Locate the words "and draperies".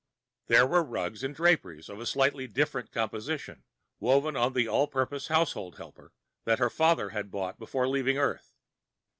1.23-1.87